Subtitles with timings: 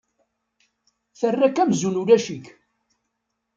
[1.19, 2.45] Terra-k amzun ulac-ik.